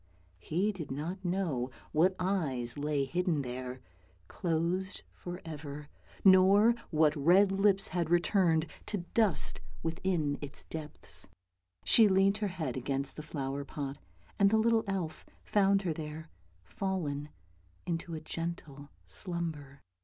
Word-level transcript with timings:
He 0.39 0.71
did 0.71 0.89
not 0.89 1.23
know 1.23 1.69
what 1.91 2.15
eyes 2.17 2.75
lay 2.75 3.05
hidden 3.05 3.43
there, 3.43 3.81
closed 4.27 5.03
for 5.13 5.39
ever, 5.45 5.89
nor 6.25 6.73
what 6.89 7.15
red 7.15 7.51
lips 7.51 7.89
had 7.89 8.09
returned 8.09 8.65
to 8.87 9.05
dust 9.13 9.61
within 9.83 10.39
its 10.41 10.63
depths. 10.63 11.27
She 11.85 12.07
leant 12.07 12.39
her 12.39 12.47
head 12.47 12.75
against 12.75 13.15
the 13.15 13.21
flower 13.21 13.63
pot, 13.63 13.99
and 14.39 14.49
the 14.49 14.57
little 14.57 14.83
elf 14.87 15.23
found 15.43 15.83
her 15.83 15.93
there, 15.93 16.31
fallen 16.63 17.29
into 17.85 18.15
a 18.15 18.19
gentle 18.21 18.89
slumber. 19.05 19.81